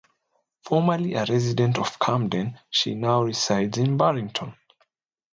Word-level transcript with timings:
Formerly 0.63 1.13
a 1.13 1.25
resident 1.25 1.77
of 1.77 1.99
Camden, 1.99 2.57
she 2.71 2.95
now 2.95 3.21
resides 3.21 3.77
in 3.77 3.97
Barrington. 3.97 4.55